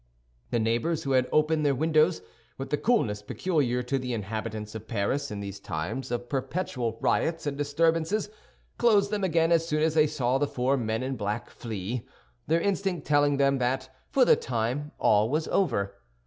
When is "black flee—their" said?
11.17-12.61